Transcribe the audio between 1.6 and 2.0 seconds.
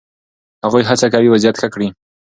ښه کړي.